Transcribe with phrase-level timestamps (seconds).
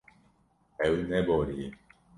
[0.85, 1.67] Ew neboriye.